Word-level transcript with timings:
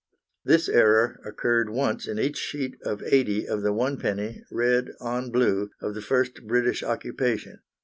This 0.43 0.67
error 0.67 1.21
occurred 1.23 1.69
once 1.69 2.07
in 2.07 2.17
each 2.17 2.35
sheet 2.37 2.75
of 2.83 3.03
eighty 3.03 3.47
of 3.47 3.61
the 3.61 3.69
1d., 3.71 4.41
red 4.51 4.93
on 4.99 5.29
blue, 5.29 5.69
of 5.79 5.93
the 5.93 6.01
first 6.01 6.47
British 6.47 6.81
Occupation. 6.81 7.59